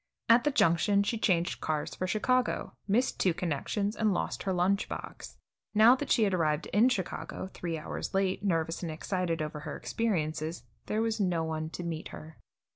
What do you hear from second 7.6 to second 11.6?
hours late, nervous and excited over her experiences, there was no